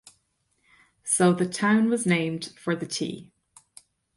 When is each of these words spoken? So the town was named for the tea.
So 1.03 1.31
the 1.31 1.45
town 1.47 1.87
was 1.91 2.07
named 2.07 2.53
for 2.57 2.75
the 2.75 2.87
tea. 2.87 3.29